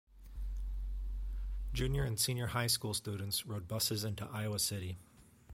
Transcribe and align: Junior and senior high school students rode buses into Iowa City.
Junior 1.73 2.05
and 2.05 2.19
senior 2.19 2.47
high 2.47 2.65
school 2.65 2.95
students 2.95 3.45
rode 3.45 3.67
buses 3.67 4.03
into 4.03 4.25
Iowa 4.33 4.57
City. 4.57 4.97